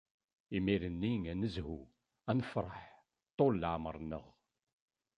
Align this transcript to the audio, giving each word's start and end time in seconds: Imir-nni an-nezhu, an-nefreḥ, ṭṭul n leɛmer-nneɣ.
Imir-nni 0.55 1.13
an-nezhu, 1.31 1.77
an-nefreḥ, 2.29 2.75
ṭṭul 3.31 3.53
n 3.55 3.59
leɛmer-nneɣ. 3.61 4.25